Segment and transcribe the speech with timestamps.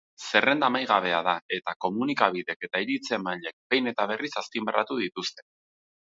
[0.29, 5.47] Zerrenda amaigabea da eta komunikabideek eta iritzi-emaileek behin eta berriz azpimarratu dituzte.